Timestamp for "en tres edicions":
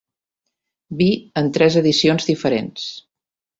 1.43-2.29